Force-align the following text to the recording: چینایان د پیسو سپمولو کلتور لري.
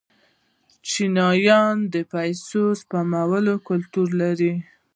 چینایان 0.87 1.75
د 1.93 1.95
پیسو 2.11 2.63
سپمولو 2.81 3.53
کلتور 3.67 4.07
لري. 4.21 4.53